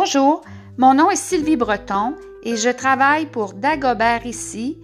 [0.00, 0.42] Bonjour,
[0.76, 2.14] mon nom est Sylvie Breton
[2.44, 4.78] et je travaille pour Dagobert ici,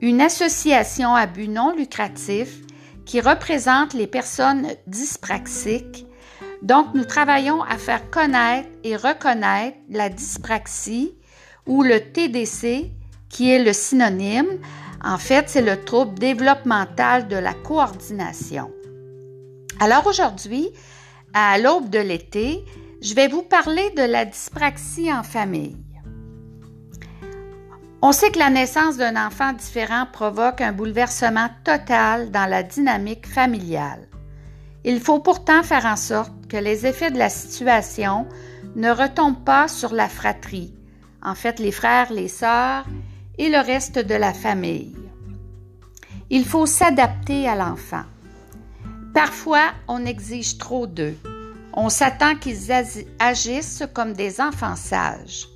[0.00, 2.60] une association à but non lucratif
[3.04, 6.06] qui représente les personnes dyspraxiques.
[6.62, 11.16] Donc, nous travaillons à faire connaître et reconnaître la dyspraxie
[11.66, 12.92] ou le TDC,
[13.28, 14.60] qui est le synonyme.
[15.04, 18.70] En fait, c'est le trouble développemental de la coordination.
[19.80, 20.68] Alors aujourd'hui,
[21.34, 22.64] à l'aube de l'été,
[23.00, 25.76] je vais vous parler de la dyspraxie en famille.
[28.02, 33.26] On sait que la naissance d'un enfant différent provoque un bouleversement total dans la dynamique
[33.26, 34.08] familiale.
[34.84, 38.26] Il faut pourtant faire en sorte que les effets de la situation
[38.76, 40.72] ne retombent pas sur la fratrie,
[41.22, 42.84] en fait les frères, les sœurs
[43.36, 44.96] et le reste de la famille.
[46.30, 48.04] Il faut s'adapter à l'enfant.
[49.14, 51.16] Parfois, on exige trop d'eux.
[51.80, 52.72] On s'attend qu'ils
[53.20, 55.46] agissent comme des enfants sages.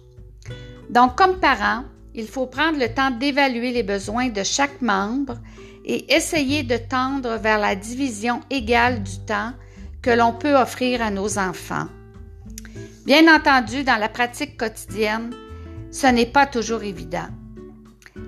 [0.88, 1.82] Donc, comme parents,
[2.14, 5.38] il faut prendre le temps d'évaluer les besoins de chaque membre
[5.84, 9.50] et essayer de tendre vers la division égale du temps
[10.00, 11.88] que l'on peut offrir à nos enfants.
[13.04, 15.34] Bien entendu, dans la pratique quotidienne,
[15.90, 17.30] ce n'est pas toujours évident.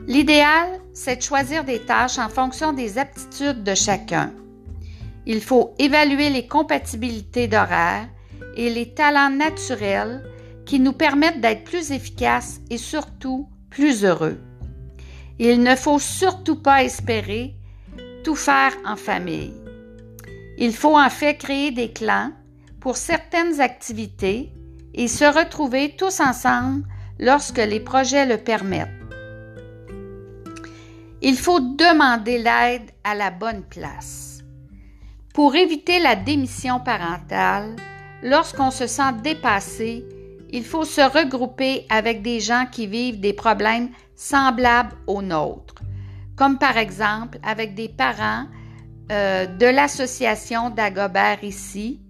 [0.09, 4.33] L'idéal, c'est de choisir des tâches en fonction des aptitudes de chacun.
[5.27, 8.09] Il faut évaluer les compatibilités d'horaire
[8.57, 10.23] et les talents naturels
[10.67, 14.39] qui nous permettent d'être plus efficaces et surtout plus heureux.
[15.39, 17.55] Il ne faut surtout pas espérer
[18.23, 19.53] tout faire en famille.
[20.59, 22.33] Il faut en fait créer des clans
[22.81, 24.53] pour certaines activités
[24.95, 26.85] et se retrouver tous ensemble
[27.19, 28.89] lorsque les projets le permettent.
[31.23, 34.34] Il faut demander l'aide à la bonne place.
[35.35, 37.75] Pour éviter la démission parentale,
[38.23, 40.05] lorsqu'on se sent dépassé,
[40.51, 45.83] il faut se regrouper avec des gens qui vivent des problèmes semblables aux nôtres,
[46.37, 48.45] comme par exemple avec des parents
[49.11, 52.01] euh, de l'association d'Agobert ici,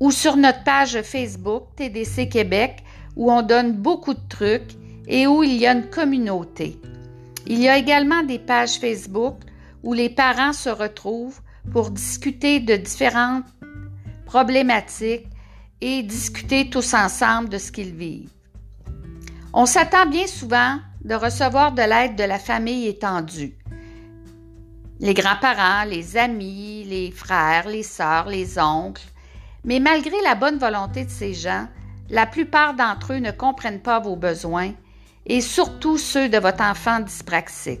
[0.00, 2.82] ou sur notre page Facebook TDC Québec,
[3.14, 4.72] où on donne beaucoup de trucs
[5.06, 6.80] et où il y a une communauté.
[7.46, 9.34] Il y a également des pages Facebook
[9.82, 13.44] où les parents se retrouvent pour discuter de différentes
[14.26, 15.26] problématiques
[15.80, 18.30] et discuter tous ensemble de ce qu'ils vivent.
[19.52, 23.56] On s'attend bien souvent de recevoir de l'aide de la famille étendue.
[25.00, 29.02] Les grands-parents, les amis, les frères, les sœurs, les oncles.
[29.64, 31.66] Mais malgré la bonne volonté de ces gens,
[32.10, 34.72] la plupart d'entre eux ne comprennent pas vos besoins
[35.26, 37.80] et surtout ceux de votre enfant dyspraxique.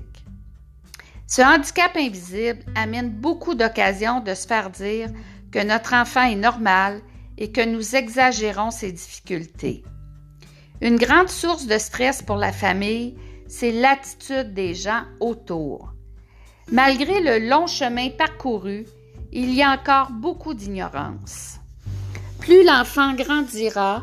[1.30, 5.08] Ce handicap invisible amène beaucoup d'occasions de se faire dire
[5.52, 7.00] que notre enfant est normal
[7.38, 9.84] et que nous exagérons ses difficultés.
[10.80, 13.14] Une grande source de stress pour la famille,
[13.46, 15.92] c'est l'attitude des gens autour.
[16.72, 18.84] Malgré le long chemin parcouru,
[19.30, 21.60] il y a encore beaucoup d'ignorance.
[22.40, 24.02] Plus l'enfant grandira,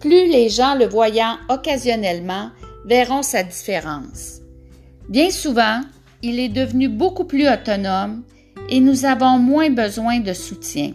[0.00, 2.50] plus les gens le voyant occasionnellement
[2.84, 4.42] verront sa différence.
[5.08, 5.80] Bien souvent,
[6.22, 8.22] il est devenu beaucoup plus autonome
[8.68, 10.92] et nous avons moins besoin de soutien.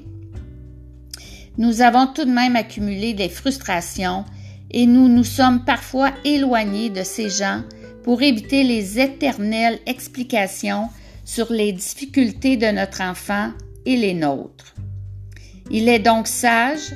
[1.57, 4.25] Nous avons tout de même accumulé des frustrations
[4.71, 7.61] et nous nous sommes parfois éloignés de ces gens
[8.03, 10.89] pour éviter les éternelles explications
[11.25, 13.51] sur les difficultés de notre enfant
[13.85, 14.73] et les nôtres.
[15.69, 16.93] Il est donc sage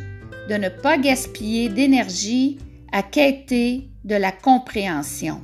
[0.49, 2.57] de ne pas gaspiller d'énergie
[2.91, 5.41] à quêter de la compréhension.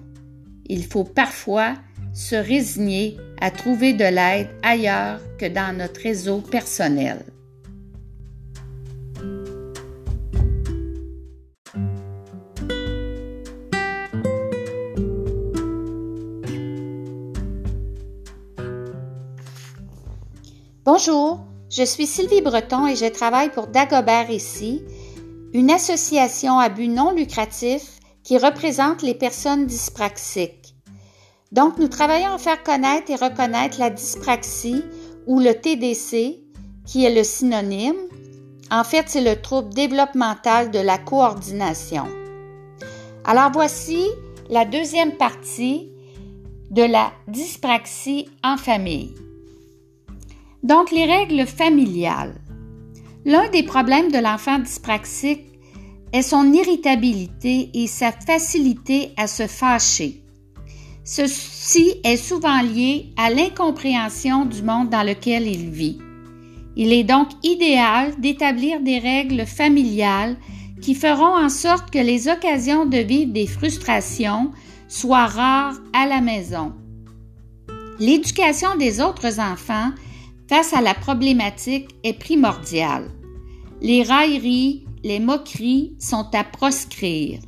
[0.68, 1.74] Il faut parfois
[2.13, 7.23] se résigner à trouver de l'aide ailleurs que dans notre réseau personnel.
[20.84, 24.84] Bonjour, je suis Sylvie Breton et je travaille pour Dagobert ici,
[25.53, 30.60] une association à but non lucratif qui représente les personnes dyspraxiques.
[31.52, 34.84] Donc, nous travaillons à faire connaître et reconnaître la dyspraxie
[35.28, 36.40] ou le TDC,
[36.86, 37.96] qui est le synonyme.
[38.70, 42.08] En fait, c'est le trouble développemental de la coordination.
[43.26, 44.06] Alors, voici
[44.50, 45.90] la deuxième partie
[46.70, 49.14] de la dyspraxie en famille.
[50.64, 52.36] Donc, les règles familiales.
[53.26, 55.46] L'un des problèmes de l'enfant dyspraxique
[56.14, 60.24] est son irritabilité et sa facilité à se fâcher.
[61.03, 65.98] Ceci est souvent lié à l'incompréhension du monde dans lequel il vit.
[66.76, 70.38] Il est donc idéal d'établir des règles familiales
[70.82, 74.52] qui feront en sorte que les occasions de vivre des frustrations
[74.88, 76.74] soient rares à la maison.
[78.00, 79.92] L'éducation des autres enfants
[80.48, 83.09] face à la problématique est primordiale.
[83.82, 87.40] Les railleries, les moqueries sont à proscrire.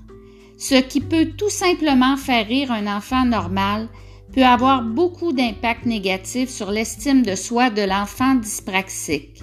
[0.65, 3.89] Ce qui peut tout simplement faire rire un enfant normal
[4.33, 9.41] peut avoir beaucoup d'impact négatif sur l'estime de soi de l'enfant dyspraxique.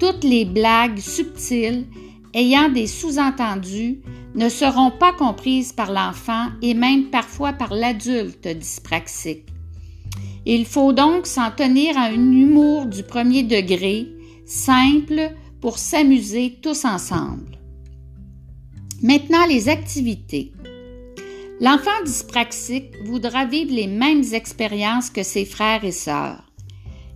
[0.00, 1.86] Toutes les blagues subtiles
[2.34, 4.00] ayant des sous-entendus
[4.34, 9.46] ne seront pas comprises par l'enfant et même parfois par l'adulte dyspraxique.
[10.46, 14.08] Il faut donc s'en tenir à un humour du premier degré,
[14.46, 15.30] simple,
[15.60, 17.59] pour s'amuser tous ensemble.
[19.02, 20.52] Maintenant, les activités.
[21.58, 26.44] L'enfant dyspraxique voudra vivre les mêmes expériences que ses frères et sœurs.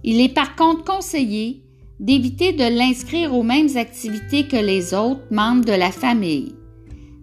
[0.03, 1.63] Il est par contre conseillé
[2.01, 6.55] d'éviter de l'inscrire aux mêmes activités que les autres membres de la famille.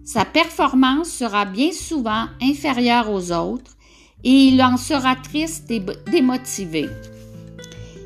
[0.04, 3.76] Sa performance sera bien souvent inférieure aux autres
[4.22, 5.82] et il en sera triste et
[6.12, 6.86] démotivé.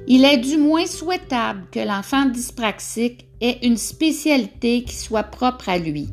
[0.09, 5.77] Il est du moins souhaitable que l'enfant dyspraxique ait une spécialité qui soit propre à
[5.77, 6.09] lui.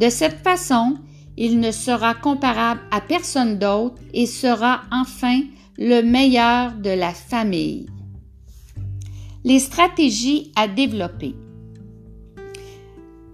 [0.00, 0.96] De cette façon,
[1.36, 5.42] il ne sera comparable à personne d'autre et sera enfin
[5.76, 7.84] le meilleur de la famille.
[9.44, 11.34] Les stratégies à développer.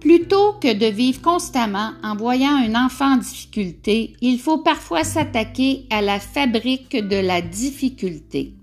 [0.01, 5.85] Plutôt que de vivre constamment en voyant un enfant en difficulté, il faut parfois s'attaquer
[5.89, 8.55] à la fabrique de la difficulté.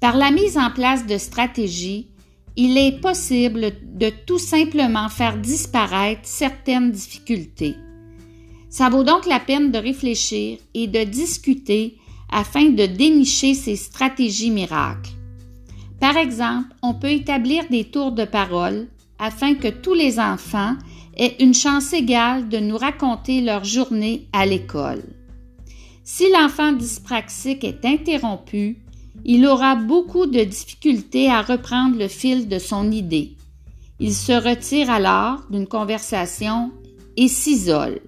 [0.00, 2.08] Par la mise en place de stratégies,
[2.56, 7.76] il est possible de tout simplement faire disparaître certaines difficultés.
[8.68, 11.96] Ça vaut donc la peine de réfléchir et de discuter
[12.30, 15.10] afin de dénicher ces stratégies miracles.
[16.00, 18.88] Par exemple, on peut établir des tours de parole
[19.18, 20.74] afin que tous les enfants
[21.16, 25.04] aient une chance égale de nous raconter leur journée à l'école.
[26.02, 28.81] Si l'enfant dyspraxique est interrompu,
[29.24, 33.36] il aura beaucoup de difficultés à reprendre le fil de son idée.
[34.00, 36.72] Il se retire alors d'une conversation
[37.16, 38.00] et s'isole.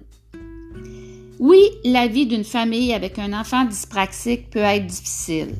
[1.39, 5.53] Oui, la vie d'une famille avec un enfant dyspraxique peut être difficile,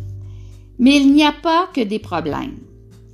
[0.80, 2.58] mais il n'y a pas que des problèmes.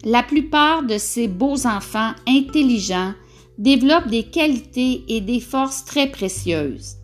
[0.03, 3.13] La plupart de ces beaux enfants intelligents
[3.57, 6.95] développent des qualités et des forces très précieuses.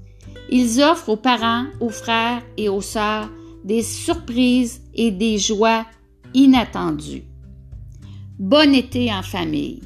[0.50, 3.30] Ils offrent aux parents, aux frères et aux sœurs
[3.68, 5.86] des surprises et des joies
[6.34, 7.26] inattendues.
[8.40, 9.82] Bon été en famille.